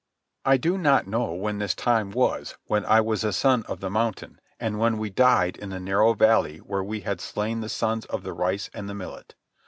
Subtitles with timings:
[0.45, 3.89] I do not know when this time was when I was a Son of the
[3.91, 8.05] Mountain and when we died in the narrow valley where we had slain the Sons
[8.05, 9.35] of the Rice and the Millet.